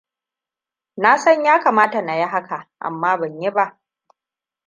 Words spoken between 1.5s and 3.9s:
kamata na yi haka, amma ban yi ba.